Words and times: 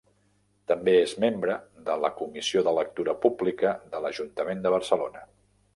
També 0.71 0.95
és 1.01 1.13
membre 1.25 1.57
de 1.89 1.99
la 2.05 2.11
Comissió 2.23 2.65
de 2.69 2.75
Lectura 2.79 3.17
Pública 3.27 3.77
de 3.95 4.05
l'Ajuntament 4.07 4.67
de 4.67 4.75
Barcelona. 4.79 5.29